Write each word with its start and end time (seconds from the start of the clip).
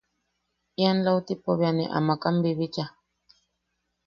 Ian 0.81 0.97
lautipo 1.05 1.49
bea 1.59 1.71
ne 1.77 1.85
amak 1.97 2.21
ne 2.23 2.27
am 2.29 2.35
bibicha. 2.43 2.85